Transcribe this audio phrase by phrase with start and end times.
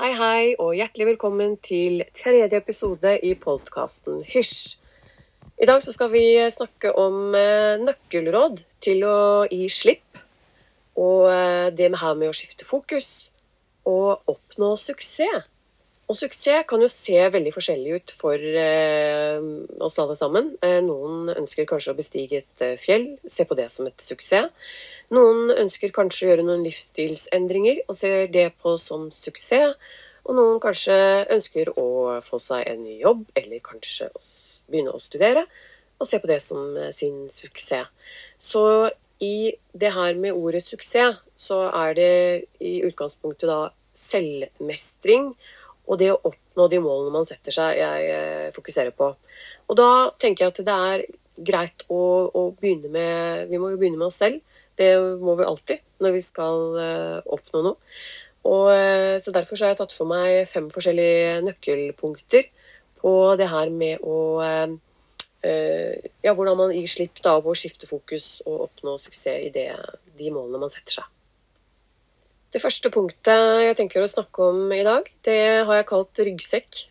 [0.00, 4.78] Hei, hei, og hjertelig velkommen til tredje episode i podkasten Hysj.
[5.60, 10.22] I dag så skal vi snakke om eh, nøkkelråd til å gi slipp,
[10.96, 13.10] og eh, det med her med å skifte fokus
[13.84, 15.44] og oppnå suksess.
[16.08, 19.36] Og suksess kan jo se veldig forskjellig ut for eh,
[19.84, 20.54] oss alle sammen.
[20.88, 24.48] Noen ønsker kanskje å bestige et fjell, se på det som et suksess.
[25.10, 29.74] Noen ønsker kanskje å gjøre noen livsstilsendringer og ser det på som suksess.
[30.28, 30.94] Og noen kanskje
[31.34, 34.20] ønsker å få seg en ny jobb, eller kanskje å
[34.70, 35.46] begynne å studere,
[35.98, 37.88] og se på det som eh, sin suksess.
[38.38, 38.62] Så
[39.20, 42.12] i det her med ordet suksess, så er det
[42.62, 45.32] i utgangspunktet da selvmestring
[45.90, 49.10] og det å oppnå de målene man setter seg, jeg eh, fokuserer på.
[49.66, 49.90] Og da
[50.20, 51.04] tenker jeg at det er
[51.50, 54.38] greit å, å begynne med Vi må jo begynne med oss selv.
[54.78, 57.94] Det må vi alltid når vi skal eh, oppnå noe.
[58.48, 62.48] Og, eh, så Derfor så har jeg tatt for meg fem forskjellige nøkkelpunkter
[63.00, 64.78] på det her med å eh,
[66.20, 69.70] Ja, hvordan man gir slipp da, på å skifte fokus og oppnå suksess i det,
[70.20, 71.06] de målene man setter seg.
[72.52, 76.82] Det første punktet jeg tenker å snakke om i dag, det har jeg kalt ryggsekk.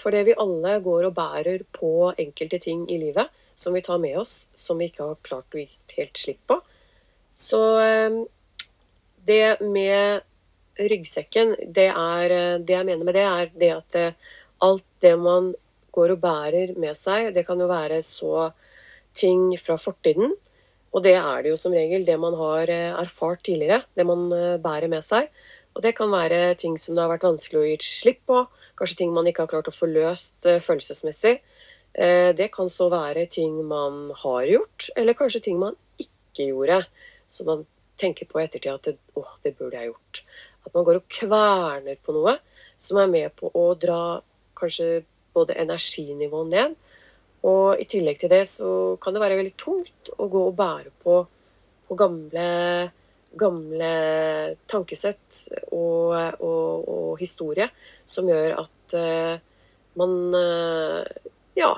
[0.00, 4.18] Fordi vi alle går og bærer på enkelte ting i livet som vi tar med
[4.18, 6.58] oss, som vi ikke har klart å gi helt slipp på.
[7.36, 8.10] Så eh,
[9.28, 10.24] det med
[10.80, 15.14] ryggsekken, det er eh, Det jeg mener med det, er det at eh, alt det
[15.20, 15.52] man
[15.92, 18.50] går og bærer med seg, det kan jo være så
[19.16, 20.32] ting fra fortiden.
[20.96, 24.28] Og det er det jo som regel det man har erfart tidligere, det man
[24.64, 25.28] bærer med seg.
[25.76, 28.42] Og det kan være ting som det har vært vanskelig å gi slipp på,
[28.76, 31.34] kanskje ting man ikke har klart å få løst følelsesmessig.
[32.36, 36.80] Det kan så være ting man har gjort, eller kanskje ting man ikke gjorde.
[37.28, 37.64] Så man
[38.00, 40.22] tenker på i ettertid at det, å, det burde jeg gjort.
[40.66, 42.36] At man går og kverner på noe
[42.76, 44.18] som er med på å dra
[44.56, 45.04] kanskje
[45.36, 46.76] både energinivået ned,
[47.46, 48.68] og i tillegg til det så
[49.00, 51.18] kan det være veldig tungt å gå og bære på,
[51.86, 52.46] på gamle,
[53.38, 53.90] gamle
[54.68, 57.68] tankesett og, og, og, historie
[58.08, 59.36] som gjør at uh,
[59.96, 61.04] man uh,
[61.56, 61.70] ja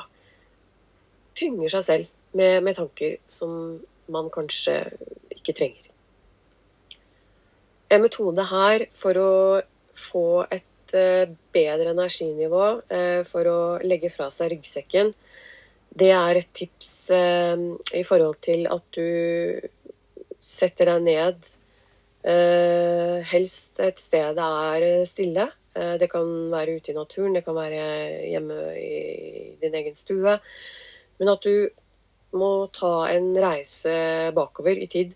[1.38, 2.08] tynger seg selv
[2.38, 3.52] med, med tanker som
[4.10, 4.80] man kanskje
[5.48, 5.88] ikke trenger.
[7.88, 9.32] En metode her for å
[9.96, 15.14] få et eh, bedre energinivå, eh, for å legge fra seg ryggsekken,
[15.98, 17.56] det er et tips eh,
[17.96, 19.56] i forhold til at du
[20.38, 21.54] setter deg ned
[22.28, 25.46] helst et sted det er stille.
[25.72, 27.78] Det kan være ute i naturen, det kan være
[28.28, 28.98] hjemme i
[29.62, 30.34] din egen stue.
[31.22, 31.70] Men at du
[32.36, 33.94] må ta en reise
[34.36, 35.14] bakover i tid.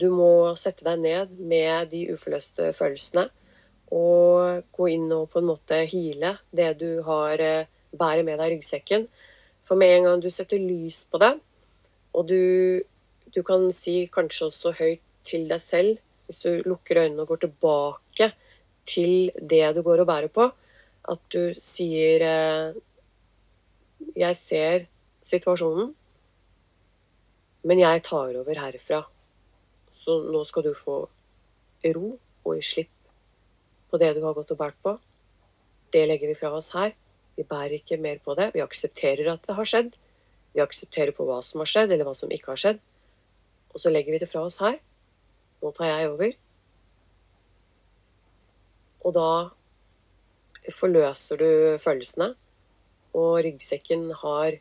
[0.00, 3.26] Du må sette deg ned med de uforløste følelsene
[3.92, 8.52] og gå inn og på en måte hile det du har eh, bærer med deg
[8.52, 9.06] i ryggsekken.
[9.66, 11.32] For med en gang du setter lys på det,
[12.16, 12.80] og du,
[13.34, 17.42] du kan si kanskje også høyt til deg selv, hvis du lukker øynene og går
[17.44, 18.30] tilbake
[18.88, 20.48] til det du går og bærer på,
[21.10, 22.78] at du sier eh,
[24.16, 24.86] 'Jeg ser
[25.22, 25.94] situasjonen,
[27.64, 29.19] men jeg tar over herfra'.
[29.90, 30.96] Så nå skal du få
[31.94, 32.08] ro
[32.44, 32.96] og gi slipp
[33.90, 34.94] på det du har gått og båret på.
[35.90, 36.94] Det legger vi fra oss her.
[37.36, 38.52] Vi bærer ikke mer på det.
[38.54, 39.90] Vi aksepterer at det har skjedd.
[40.54, 42.80] Vi aksepterer på hva som har skjedd, eller hva som ikke har skjedd.
[43.74, 44.78] Og så legger vi det fra oss her.
[45.62, 46.36] Nå tar jeg over.
[49.06, 49.30] Og da
[50.70, 51.50] forløser du
[51.82, 52.34] følelsene,
[53.16, 54.58] og ryggsekken har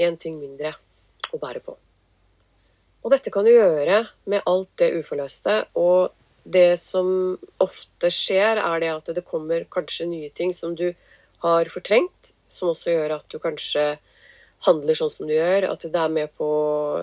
[0.00, 0.76] én ting mindre
[1.32, 1.76] å bære på.
[3.02, 5.64] Og dette kan du gjøre med alt det uforløste.
[5.78, 6.12] Og
[6.44, 10.88] det som ofte skjer, er det at det kommer kanskje nye ting som du
[11.42, 13.96] har fortrengt, som også gjør at du kanskje
[14.66, 15.66] handler sånn som du gjør.
[15.72, 17.02] At det er med på å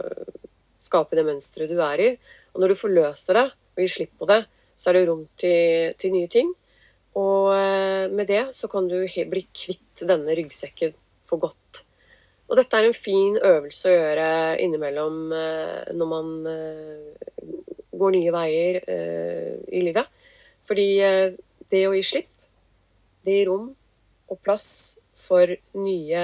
[0.79, 2.09] skape det mønsteret du er i.
[2.55, 4.41] Og når du forløser det og gir slipp på det,
[4.79, 6.53] så er det rom til, til nye ting.
[7.19, 10.95] Og eh, med det så kan du bli kvitt denne ryggsekken
[11.27, 11.58] for godt.
[12.49, 14.29] Og dette er en fin øvelse å gjøre
[14.63, 17.27] innimellom eh, når man eh,
[17.93, 20.09] går nye veier eh, i livet.
[20.65, 20.87] Fordi
[21.69, 22.31] det å gi slipp,
[23.25, 23.67] det gir rom
[24.29, 26.23] og plass for nye,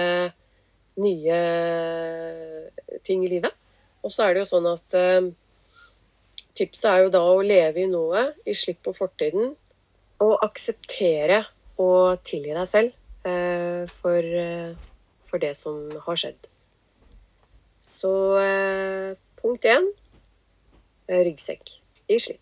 [1.02, 1.38] nye
[3.06, 3.54] ting i livet.
[4.06, 4.98] Og så er det jo sånn at
[6.58, 9.56] tipset er jo da å leve i noe, gi slipp på fortiden,
[10.22, 11.42] og akseptere
[11.82, 12.94] og tilgi deg selv
[13.96, 14.30] for
[15.26, 16.52] for det som har skjedd.
[17.86, 18.12] Så
[18.42, 19.92] eh, punkt én
[21.08, 21.82] ryggsekk.
[22.08, 22.42] i slipp.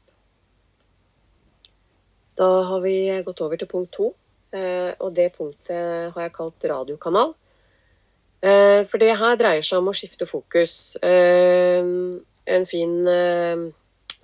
[2.36, 4.10] Da har vi gått over til punkt to,
[4.52, 7.34] eh, og det punktet har jeg kalt radiokanal.
[8.44, 10.96] Eh, for det her dreier seg om å skifte fokus.
[11.04, 12.96] En fin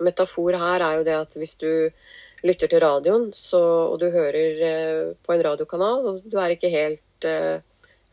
[0.00, 1.70] metafor her er jo det at hvis du
[2.44, 3.60] lytter til radioen, så,
[3.92, 7.28] og du hører på en radiokanal, og du er ikke helt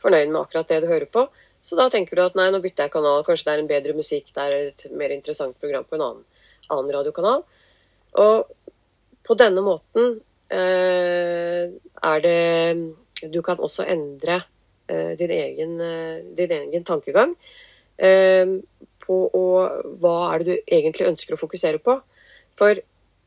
[0.01, 1.27] fornøyd med akkurat det du hører på,
[1.67, 3.95] så da tenker du at nei, nå bytter jeg kanal, kanskje det er en bedre
[3.97, 6.25] musikk, det er et mer interessant program på en annen,
[6.71, 7.43] annen radiokanal.
[8.23, 8.51] Og
[9.27, 10.19] på denne måten
[10.53, 11.67] eh,
[12.11, 12.37] er det
[13.33, 14.43] Du kan også endre
[14.87, 17.33] eh, din, egen, eh, din, egen, tankegang
[17.97, 18.45] eh,
[19.01, 19.45] på å,
[19.97, 21.97] hva er det du egentlig ønsker å fokusere på.
[22.59, 22.77] For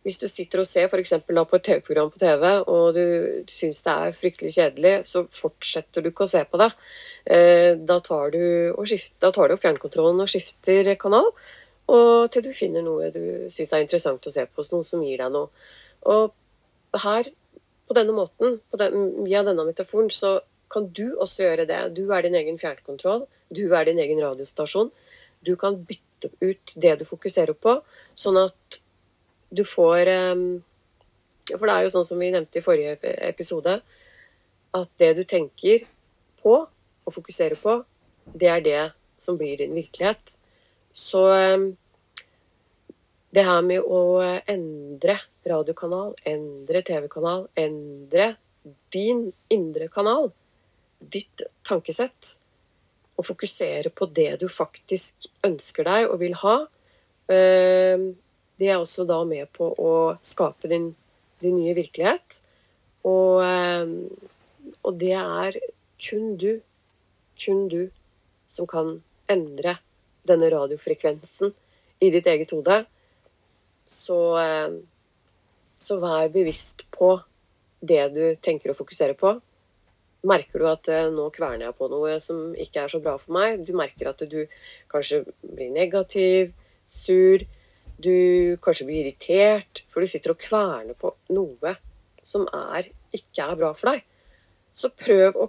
[0.06, 1.12] hvis du sitter og ser f.eks.
[1.26, 3.04] på et TV-program på TV, og du
[3.52, 6.70] syns det er fryktelig kjedelig, så fortsetter du ikke å se på det.
[7.28, 8.40] Eh, da tar du,
[8.88, 11.28] skifter, da tar du opp fjernkontrollen og skifter kanal,
[11.90, 15.20] og til du finner noe du syns er interessant å se på, noe som gir
[15.20, 15.50] deg noe.
[16.08, 16.32] Og
[17.04, 17.28] her,
[17.86, 20.38] på denne måten, på den, via denne metaforen, så
[20.72, 21.80] kan du også gjøre det.
[21.96, 24.92] Du er din egen fjernkontroll, du er din egen radiostasjon.
[25.44, 27.80] Du kan bytte ut det du fokuserer på,
[28.14, 28.79] sånn at
[29.50, 30.62] du får ehm,
[31.50, 32.94] For det er jo sånn som vi nevnte i forrige
[33.26, 33.80] episode,
[34.70, 35.82] at det du tenker
[36.38, 37.80] på og fokuserer på,
[38.30, 38.82] det er det
[39.18, 40.36] som blir din virkelighet.
[40.94, 41.64] Så ehm,
[43.34, 45.18] det her med å endre
[45.50, 48.34] radiokanal, endre TV-kanal, endre
[48.94, 50.30] din indre kanal,
[51.00, 52.36] ditt tankesett,
[53.20, 56.56] og fokusere på det du faktisk ønsker deg og vil ha,
[58.60, 60.90] det er også da med på å skape din,
[61.40, 62.40] din nye virkelighet.
[63.08, 63.94] Og, eh,
[64.84, 65.56] og, det er
[66.00, 66.60] kun du,
[67.40, 67.88] kun du,
[68.50, 68.98] som kan
[69.30, 69.78] endre
[70.28, 71.54] denne radiofrekvensen
[72.04, 72.82] i ditt eget hode.
[73.88, 74.76] Så, eh,
[75.74, 77.14] så vær bevisst på
[77.80, 79.38] det du tenker å fokusere på.
[80.28, 83.32] Merker du at eh, nå kverner jeg på noe som ikke er så bra for
[83.38, 83.64] meg?
[83.64, 84.42] Du merker at du
[84.92, 86.52] kanskje blir negativ,
[86.84, 87.46] sur,
[88.02, 91.74] du kanskje blir irritert, for du sitter og kverner på noe
[92.22, 94.04] som er, ikke er bra for deg.
[94.76, 95.48] Så prøv å,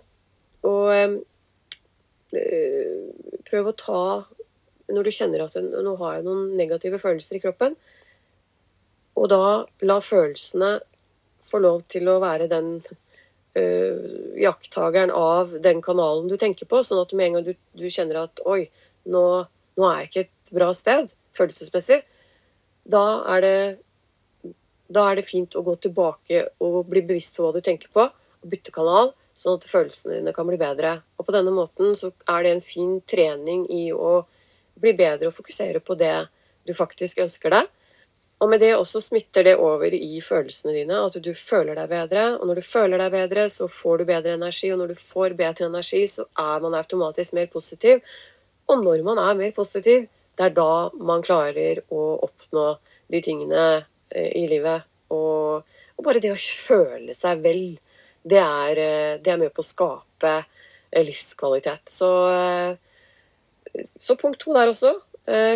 [0.67, 1.19] å øh,
[3.51, 4.01] Prøv å ta
[4.95, 7.75] Når du kjenner at nå har jeg noen negative følelser i kroppen,
[9.19, 9.43] og da
[9.87, 10.69] la følelsene
[11.43, 17.03] få lov til å være den øh, jakttageren av den kanalen du tenker på, sånn
[17.03, 18.65] at med en gang du, du kjenner at oi,
[19.11, 19.23] nå,
[19.79, 22.01] nå er jeg ikke et bra sted følelsesmessig,
[22.83, 23.05] da
[23.35, 24.53] er, det,
[24.89, 28.07] da er det fint å gå tilbake og bli bevisst på hva du tenker på,
[28.41, 30.99] og bytte kanal, sånn at følelsene dine kan bli bedre.
[31.17, 34.21] Og på denne måten så er det en fin trening i å
[34.81, 36.15] bli bedre og fokusere på det
[36.67, 37.69] du faktisk ønsker deg.
[38.41, 42.23] Og med det også smitter det over i følelsene dine, at du føler deg bedre.
[42.39, 45.35] Og når du føler deg bedre, så får du bedre energi, og når du får
[45.37, 48.01] bedre energi, så er man automatisk mer positiv.
[48.65, 50.07] Og når man er mer positiv,
[50.41, 52.65] det er da man klarer å oppnå
[53.13, 53.65] de tingene
[54.09, 54.87] eh, i livet.
[55.13, 55.61] Og,
[55.97, 57.65] og bare det å føle seg vel,
[58.25, 61.91] det er, eh, det er med på å skape eh, livskvalitet.
[61.93, 62.09] Så,
[63.93, 64.95] så punkt to der også.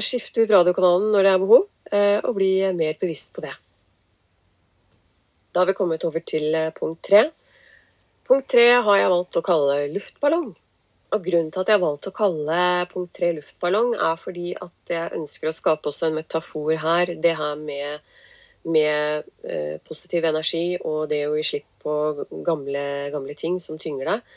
[0.05, 1.63] Skifte ut radiokanalen når det er behov,
[1.97, 3.51] og bli mer bevisst på det.
[5.51, 7.25] Da har vi kommet over til punkt tre.
[8.29, 10.53] Punkt tre har jeg valgt å kalle luftballong.
[11.15, 12.55] Og Grunnen til at jeg har valgt å kalle
[12.91, 17.13] punkt tre luftballong, er fordi at jeg ønsker å skape også en metafor her.
[17.23, 18.01] Det her med,
[18.67, 21.93] med eh, positiv energi og det å gi slipp på
[22.43, 24.35] gamle, gamle ting som tynger deg.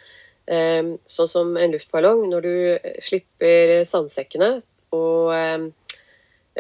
[0.55, 2.23] Eh, sånn som en luftballong.
[2.31, 2.55] Når du
[3.09, 4.53] slipper sandsekkene,
[4.95, 5.67] og eh,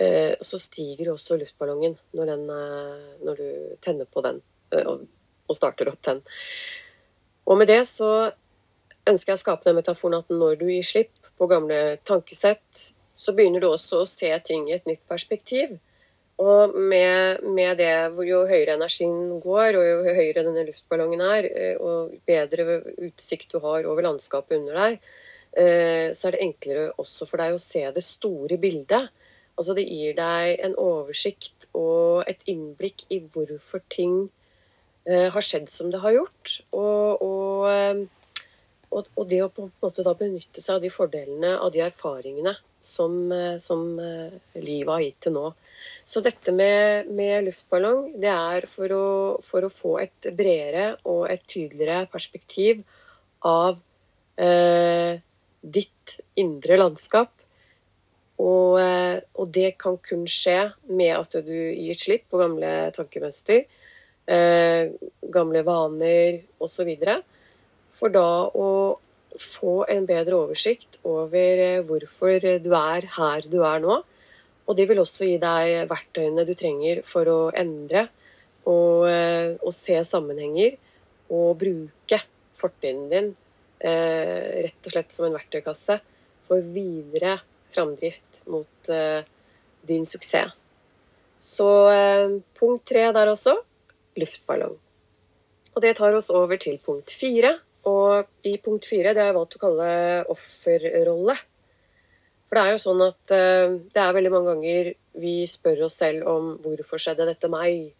[0.02, 4.42] eh så stiger også luftballongen når, den, eh, når du tenner på den
[4.74, 4.90] eh,
[5.48, 6.20] og starter opp den.
[7.46, 8.10] Og med det så
[9.08, 12.86] ønsker jeg å skape den metaforen at når du gir slipp på gamle tankesett,
[13.18, 15.78] så begynner du også å se ting i et nytt perspektiv.
[16.38, 17.90] Og med, med det,
[18.28, 23.58] jo høyere energien går, og jo høyere denne luftballongen er, eh, og bedre utsikt du
[23.64, 25.08] har over landskapet under deg,
[25.58, 29.10] eh, så er det enklere også for deg å se det store bildet.
[29.58, 34.28] Altså Det gir deg en oversikt og et innblikk i hvorfor ting
[35.10, 36.60] eh, har skjedd som det har gjort.
[36.70, 38.06] Og, og
[38.90, 41.82] og, og, det å på en måte da benytte seg av de fordelene, av de
[41.84, 45.46] erfaringene som, eh, som eh, livet har gitt til nå.
[46.08, 49.08] Så dette med, med luftballong, det er for å,
[49.44, 52.80] for å, få et bredere og et tydeligere perspektiv
[53.46, 53.78] av
[54.40, 55.20] eh,
[55.60, 57.34] ditt indre landskap.
[58.38, 63.66] Og, eh, og, det kan kun skje med at du gir slipp på gamle tankemønster.
[64.28, 64.92] eh,
[65.34, 66.90] gamle vaner osv.
[67.92, 68.70] For da å
[69.38, 74.00] få en bedre oversikt over eh, hvorfor du er her du er nå.
[74.68, 78.08] Og det vil også gi deg verktøyene du trenger for å endre
[78.68, 80.76] og, eh, og se sammenhenger
[81.32, 82.20] og bruke
[82.56, 83.30] fortiden din
[83.84, 86.00] eh, rett og slett som en verktøykasse
[86.48, 88.88] for videre framdrift mot
[89.84, 90.54] din suksess.
[91.38, 91.66] Så
[92.56, 93.52] punkt tre der også
[94.16, 94.72] luftballong.
[95.76, 97.58] Og det tar oss over til punkt fire.
[97.88, 99.92] Og i punkt fire det har jeg valgt å kalle
[100.32, 101.36] offerrolle.
[102.48, 104.90] For det er jo sånn at uh, det er veldig mange ganger
[105.20, 107.90] vi spør oss selv om hvorfor skjedde dette meg,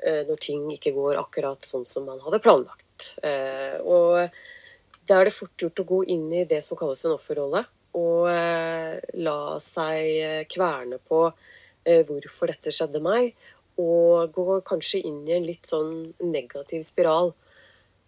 [0.00, 3.12] uh, når ting ikke går akkurat sånn som man hadde planlagt.
[3.20, 7.16] Uh, og da er det fort gjort å gå inn i det som kalles en
[7.18, 8.24] offerrolle, og
[9.20, 11.18] la seg kverne på
[11.84, 13.34] hvorfor dette skjedde meg,
[13.82, 17.34] og gå kanskje inn i en litt sånn negativ spiral.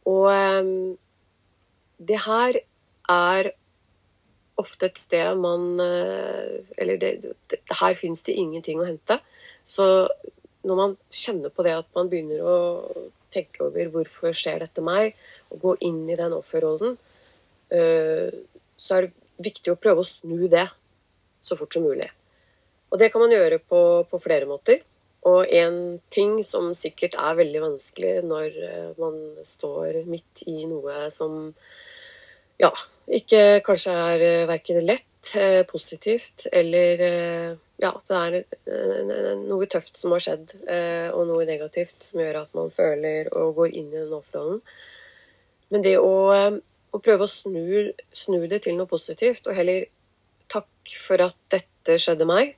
[0.09, 0.31] Og
[2.09, 2.61] det her
[3.11, 3.51] er
[4.61, 7.11] ofte et sted man eh, Eller det,
[7.51, 9.19] det, her fins det ingenting å hente.
[9.65, 10.07] Så
[10.65, 12.57] når man kjenner på det at man begynner å
[13.35, 15.17] tenke over hvorfor skjer dette meg,
[15.51, 16.97] og gå inn i den offerrollen,
[17.75, 18.31] eh,
[18.77, 20.69] så er det viktig å prøve å snu det
[21.45, 22.09] så fort som mulig.
[22.95, 24.85] Og det kan man gjøre på, på flere måter.
[25.27, 31.09] Og en ting som sikkert er veldig vanskelig når eh, man står midt i noe
[31.13, 31.55] som
[32.61, 32.71] ja,
[33.11, 39.99] ikke kanskje er uh, verken lett, uh, positivt eller uh, ja, det er noe tøft
[39.99, 40.53] som har skjedd,
[41.11, 44.61] og noe negativt som gjør at man føler og går inn i den offerrollen.
[45.75, 46.13] Men det å,
[46.95, 49.89] å prøve å snu, snu, det til noe positivt, og heller
[50.55, 52.55] takk for at dette skjedde meg,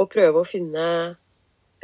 [0.00, 0.88] og prøve å finne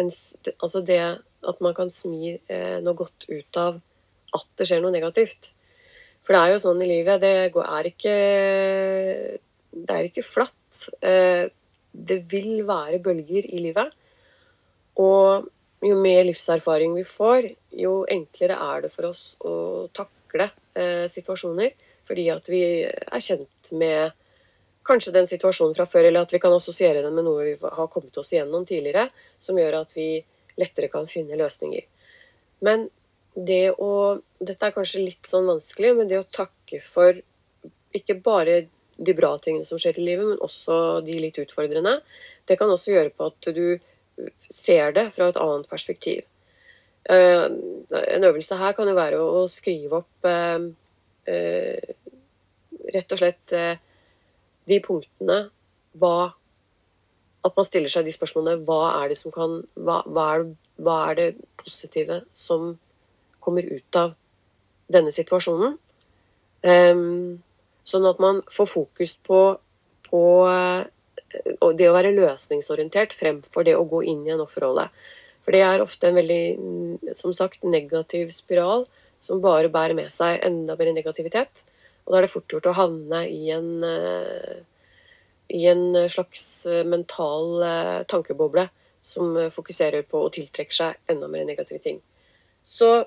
[0.00, 0.10] en,
[0.56, 3.82] Altså det at man kan smi noe godt ut av
[4.32, 5.52] at det skjer noe negativt.
[6.22, 7.22] For det er jo sånn i livet.
[7.22, 8.14] Det er ikke,
[9.72, 10.84] det er ikke flatt.
[11.02, 11.48] Eh,
[11.92, 13.90] det vil være bølger i livet.
[15.02, 15.48] Og
[15.82, 19.54] jo mer livserfaring vi får, jo enklere er det for oss å
[19.94, 21.74] takle eh, situasjoner.
[22.06, 24.14] Fordi at vi er kjent med
[24.86, 27.90] kanskje den situasjonen fra før, eller at vi kan assosiere den med noe vi har
[27.90, 30.08] kommet oss igjennom tidligere, som gjør at vi
[30.58, 31.86] lettere kan finne løsninger.
[32.66, 32.88] Men
[33.34, 37.14] det å Dette er kanskje litt sånn vanskelig, men det å takke for
[37.94, 38.56] ikke bare
[38.98, 42.00] de bra tingene som skjer i livet, men også de litt utfordrende,
[42.50, 43.78] det kan også gjøre på at du
[44.42, 46.24] ser det fra et annet perspektiv.
[47.10, 47.44] Eh,
[48.14, 50.68] en øvelse her kan jo være å skrive opp eh,
[51.26, 51.94] eh,
[52.94, 53.54] rett og slett
[54.70, 55.38] de punktene
[55.98, 56.32] hva
[57.42, 60.44] At man stiller seg de spørsmålene hva er det som kan hva, hva, er,
[60.78, 61.26] hva er det
[61.58, 62.76] positive som
[63.42, 64.14] kommer ut av
[64.92, 65.76] denne situasjonen.
[66.62, 67.42] Um,
[67.82, 69.40] sånn at man får fokus på,
[70.06, 70.84] på uh,
[71.74, 74.88] det å være løsningsorientert fremfor det å gå inn i en offerrolle.
[75.42, 78.86] For det er ofte en veldig som sagt, negativ spiral
[79.22, 81.64] som bare bærer med seg enda mer negativitet.
[82.04, 84.62] Og da er det fort gjort å havne i en, uh,
[85.50, 86.44] i en slags
[86.86, 88.68] mental uh, tankeboble
[89.02, 91.98] som fokuserer på å tiltrekke seg enda mer negative ting.
[92.62, 93.02] Så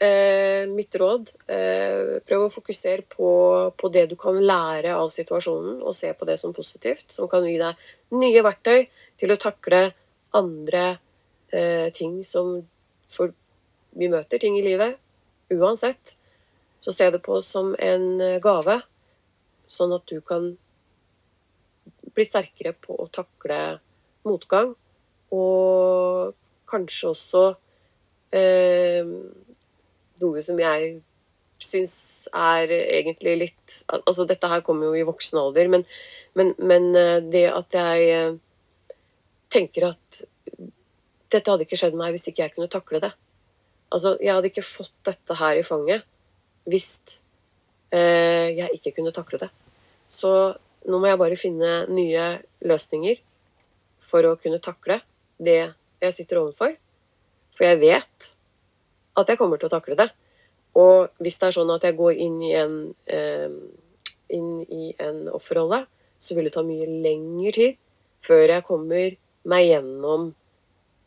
[0.00, 3.30] Eh, mitt råd eh, prøv å fokusere på,
[3.76, 7.44] på, det du kan lære av situasjonen, og se på det som positivt, som kan
[7.44, 7.82] gi deg
[8.16, 8.86] nye verktøy
[9.20, 9.82] til å takle
[10.40, 10.84] andre
[11.52, 12.60] eh, ting som
[13.10, 13.32] For
[13.98, 14.96] vi møter ting i livet
[15.50, 16.14] uansett.
[16.80, 18.78] Så se det på som en eh, gave,
[19.66, 20.46] sånn at du kan
[22.14, 23.58] bli sterkere på å takle
[24.24, 24.72] motgang,
[25.36, 27.44] og kanskje også
[28.32, 29.12] eh,
[30.22, 30.98] noe som jeg
[31.60, 31.94] syns
[32.32, 35.84] er egentlig litt Altså, dette her kommer jo i voksen alder, men,
[36.38, 38.38] men, men eh, det at jeg eh,
[39.52, 40.22] tenker at
[41.30, 43.12] dette hadde ikke skjedd meg hvis ikke jeg kunne takle det.
[43.90, 46.06] Altså, jeg hadde ikke fått dette her i fanget
[46.70, 47.20] hvis
[47.94, 49.50] eh, jeg ikke kunne takle det.
[50.10, 50.32] Så
[50.88, 52.26] nå må jeg bare finne nye
[52.66, 53.20] løsninger
[54.02, 55.00] for å kunne takle
[55.38, 55.60] det
[56.00, 56.74] jeg sitter overfor.
[57.54, 58.30] For jeg vet
[59.18, 60.10] at jeg kommer til å takle det.
[60.78, 62.74] Og hvis det er sånn at jeg går inn i en,
[63.10, 63.48] eh,
[64.36, 65.84] inn i en offerrolle,
[66.18, 67.78] så vil det ta mye lengre tid
[68.20, 69.16] før jeg kommer
[69.50, 70.34] meg gjennom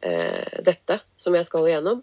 [0.02, 2.02] eh, dette som jeg skal igjennom.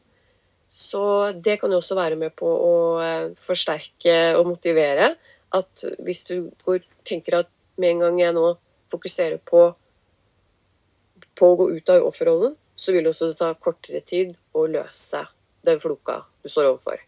[0.71, 5.17] Så det kan jo også være med på å eh, forsterke og motivere
[5.51, 8.47] at hvis du går, tenker at med en gang jeg nå
[8.91, 9.65] fokuserer på,
[11.35, 15.25] på å gå ut av offerrollen, så vil det også ta kortere tid å løse
[15.67, 17.01] den floka du står overfor.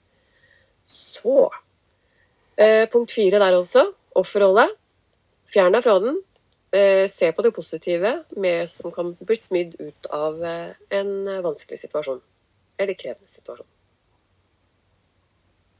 [0.85, 1.37] Så
[2.56, 3.87] eh, Punkt fire der også.
[4.18, 4.68] Offerrolle.
[5.49, 6.18] Fjern deg fra den.
[6.73, 11.80] Eh, se på det positive med, som kan bli smidd ut av eh, en vanskelig
[11.85, 12.21] situasjon.
[12.80, 13.68] Eller krevende situasjon.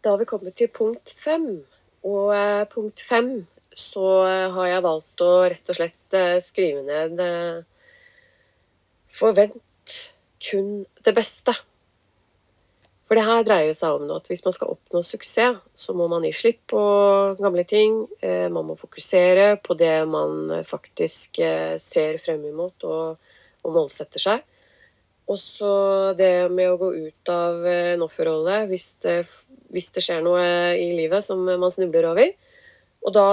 [0.03, 1.63] Da har vi kommet til punkt fem.
[2.03, 3.35] Og eh, punkt fem
[3.73, 7.23] så eh, har jeg valgt å rett og slett eh, skrive ned
[9.13, 9.95] Forvent
[10.43, 11.55] kun det beste.
[13.07, 16.25] For det her dreier seg om at hvis man skal oppnå suksess, så må man
[16.25, 16.83] gi slipp på
[17.41, 17.99] gamle ting.
[18.23, 23.19] Eh, man må fokusere på det man faktisk eh, ser frem imot og,
[23.67, 24.47] og målsetter seg.
[25.31, 25.73] Og så
[26.19, 29.19] det med å gå ut av en eh, offerrolle hvis det,
[29.73, 30.47] hvis det skjer noe
[30.79, 32.33] i livet som man snubler over.
[33.03, 33.29] Og da,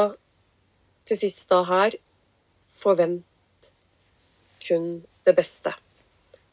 [1.05, 1.97] til sist da her,
[2.61, 3.71] forvent
[4.65, 4.91] kun
[5.25, 5.73] det beste.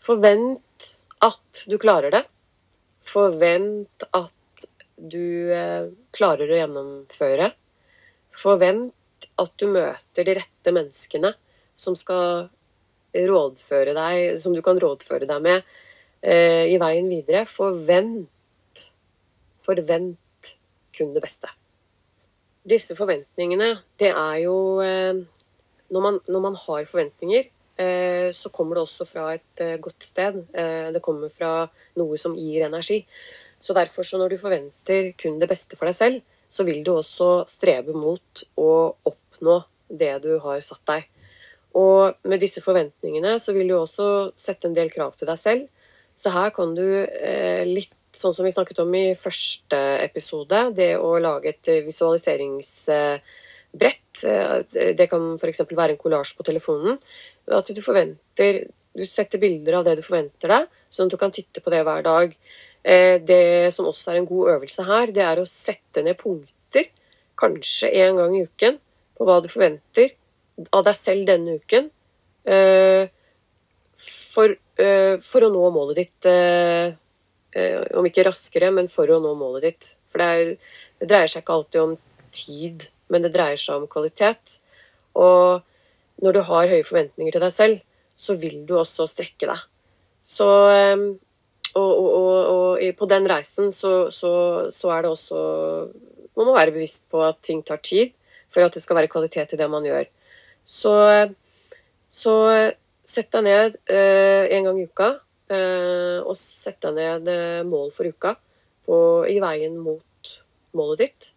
[0.02, 0.90] Forvent
[1.24, 2.24] at du klarer det.
[3.06, 7.50] Forvent at du eh, klarer å gjennomføre.
[8.34, 11.32] Forvent at du møter de rette menneskene
[11.76, 12.48] som skal
[13.16, 15.60] rådføre deg, som du kan rådføre deg med
[16.22, 17.44] eh, i veien videre.
[17.48, 18.86] Forvent.
[19.64, 20.52] Forvent
[20.96, 21.50] kun det beste.
[22.66, 25.20] Disse forventningene, det er jo eh,
[25.92, 27.50] når, man, når man har forventninger,
[28.32, 30.38] så kommer det også fra et eh, godt sted.
[30.56, 31.66] Eh, det kommer fra
[32.00, 33.02] noe som gir energi.
[33.60, 36.94] Så derfor, så når du forventer kun det beste for deg selv, så vil du
[36.94, 38.72] også strebe mot å
[39.10, 41.06] oppnå det du har satt deg.
[41.76, 45.66] Og med disse forventningene så vil du også sette en del krav til deg selv.
[46.16, 50.96] Så her kan du eh, litt sånn som vi snakket om i første episode, det
[50.96, 54.24] å lage et visualiseringsbrett.
[54.24, 55.60] Eh, det kan f.eks.
[55.68, 56.96] være en kollasj på telefonen.
[57.54, 58.64] At du forventer
[58.96, 61.82] Du setter bilder av det du forventer deg, sånn at du kan titte på det
[61.84, 62.30] hver dag.
[62.86, 66.86] Eh, det som også er en god øvelse her, det er å sette ned punkter,
[67.36, 68.78] kanskje en gang i uken,
[69.18, 70.14] på hva du forventer
[70.70, 71.90] av deg selv denne uken.
[72.48, 73.10] Eh,
[74.00, 76.32] for, eh, for å nå målet ditt
[77.96, 79.86] Om ikke raskere, men for å nå målet ditt.
[80.12, 81.94] For det, er, det dreier seg ikke alltid om
[82.28, 84.58] tid, men det dreier seg om kvalitet.
[85.16, 85.62] Og
[86.22, 87.80] når du har høye forventninger til deg selv,
[88.16, 89.64] så vil du også strekke deg.
[90.26, 90.48] Så
[91.76, 94.30] og, og, og, og, på den reisen så, så,
[94.72, 95.40] så, er det også
[96.36, 98.14] Man må være bevisst på at ting tar tid
[98.52, 100.06] for at det skal være kvalitet i det man gjør.
[100.64, 100.92] Så,
[102.08, 102.34] så
[103.06, 105.08] sett deg ned eh, en gang i uka,
[105.52, 108.34] eh, og sett deg ned eh, mål for uka
[108.86, 108.98] på,
[109.30, 110.34] i veien mot
[110.78, 111.30] målet ditt.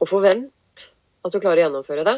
[0.00, 0.86] Og forvent
[1.26, 2.16] at du klarer å gjennomføre det.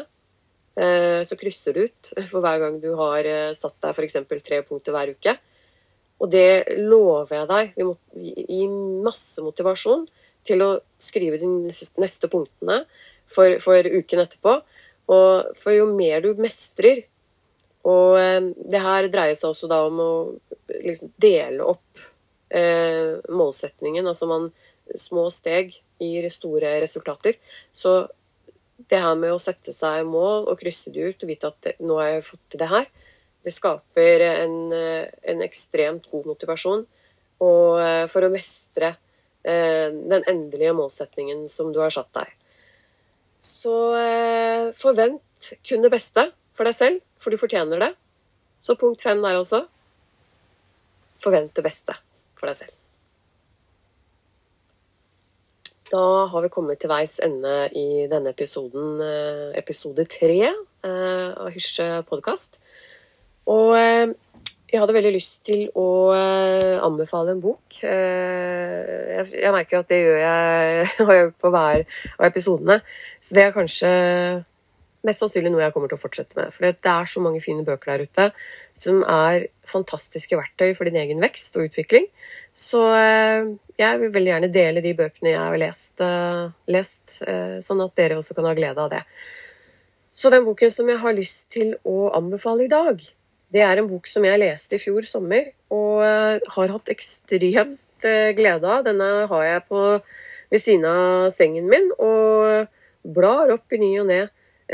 [0.79, 4.15] Eh, så krysser du ut for hver gang du har eh, satt deg f.eks.
[4.45, 5.35] tre punkter hver uke.
[6.19, 8.63] Og det lover jeg deg vil gi
[9.03, 10.05] masse motivasjon
[10.47, 11.47] til å skrive de
[11.99, 12.83] neste punktene
[13.27, 14.55] for, for uken etterpå.
[15.11, 17.07] Og for jo mer du mestrer
[17.89, 20.13] Og eh, det her dreier seg også da om å
[20.79, 22.07] liksom dele opp
[22.49, 24.07] målsetningen.
[24.09, 24.47] Altså man
[24.97, 27.35] Små steg gir store resultater.
[27.69, 28.07] Så
[28.89, 31.99] det her med å sette seg mål og krysse det ut og vite at nå
[32.01, 32.87] har jeg fått til det her,
[33.45, 36.87] det skaper en, en ekstremt god motivasjon
[37.43, 38.91] og eh, for å mestre
[39.43, 42.33] eh, den endelige målsetningen som du har satt deg.
[43.39, 47.93] Så eh, forvent kun det beste for deg selv, for du fortjener det.
[48.59, 49.63] Så punkt fem der altså
[51.19, 51.95] forvent det beste
[52.35, 52.78] for deg selv.
[55.89, 58.99] Da har vi kommet til veis ende i denne episoden,
[59.57, 60.51] episode tre
[60.85, 62.59] av Hysje podkast.
[63.49, 64.11] Og eh,
[64.69, 67.79] jeg hadde veldig lyst til å eh, anbefale en bok.
[67.81, 71.85] Eh, jeg merker at det gjør jeg, har jeg gjort på hver
[72.19, 72.77] av episodene.
[73.17, 73.91] Så det er kanskje
[75.07, 76.53] mest sannsynlig noe jeg kommer til å fortsette med.
[76.53, 78.27] For det er så mange fine bøker der ute
[78.77, 82.09] som er fantastiske verktøy for din egen vekst og utvikling.
[82.55, 82.81] Så
[83.79, 86.01] jeg vil veldig gjerne dele de bøkene jeg har lest,
[86.67, 87.19] lest
[87.63, 89.03] sånn at dere også kan ha glede av det.
[90.19, 92.99] Så den boken som jeg har lyst til å anbefale i dag,
[93.53, 98.05] det er en bok som jeg leste i fjor sommer, og eh, har hatt ekstremt
[98.05, 98.83] eh, glede av.
[98.85, 99.83] Denne har jeg på,
[100.51, 102.67] ved siden av sengen min, og
[103.15, 104.19] blar opp i ny og ne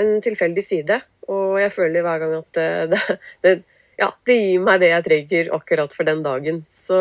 [0.02, 1.00] en tilfeldig side.
[1.32, 3.02] Og jeg føler hver gang at eh, det,
[3.46, 3.56] det,
[4.02, 6.64] ja, det gir meg det jeg trenger akkurat for den dagen.
[6.70, 6.98] Så,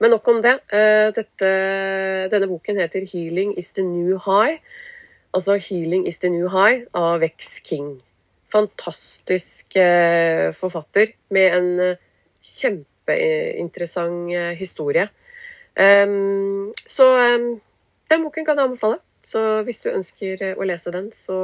[0.00, 0.56] men nok om det.
[1.16, 1.52] Dette,
[2.32, 4.58] denne boken heter 'Healing is the new high'.
[5.34, 8.02] Altså 'Healing is the new high' av Vex King
[8.54, 12.02] fantastisk eh, forfatter med en eh,
[12.60, 15.08] kjempeinteressant eh, historie.
[16.86, 17.04] Så
[18.10, 19.00] den boken kan jeg anbefale.
[19.24, 21.38] Så hvis du ønsker å lese den, så,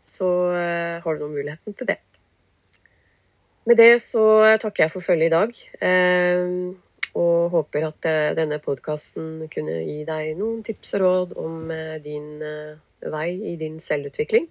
[0.00, 0.28] så
[1.04, 1.98] har du nå muligheten til det.
[3.68, 4.24] Med det så
[4.62, 5.52] takker jeg for følget i dag.
[7.20, 8.08] Og håper at
[8.38, 11.68] denne podkasten kunne gi deg noen tips og råd om
[12.02, 12.40] din
[13.10, 14.48] vei i din selvutvikling.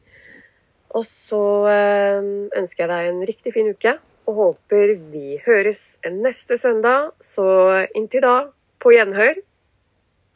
[0.92, 2.26] Og så eh,
[2.60, 3.96] ønsker jeg deg en riktig fin uke,
[4.28, 7.14] og håper vi høres neste søndag.
[7.24, 7.48] Så
[7.96, 8.36] inntil da,
[8.82, 9.42] på gjenhør.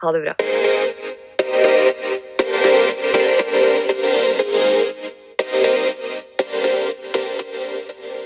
[0.04, 0.40] Ha det bra.